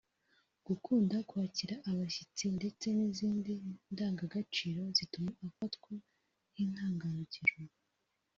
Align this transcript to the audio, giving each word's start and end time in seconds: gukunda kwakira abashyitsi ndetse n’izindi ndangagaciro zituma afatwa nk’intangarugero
gukunda 0.67 1.15
kwakira 1.29 1.75
abashyitsi 1.89 2.45
ndetse 2.57 2.85
n’izindi 2.97 3.53
ndangagaciro 3.91 4.81
zituma 4.97 5.31
afatwa 5.47 5.91
nk’intangarugero 6.51 7.55